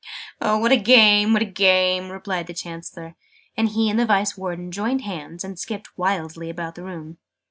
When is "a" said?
0.71-0.77, 1.43-1.51